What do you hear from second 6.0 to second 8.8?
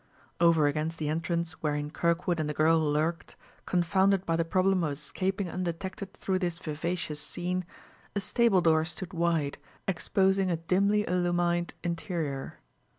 through this vivacious scene, a stable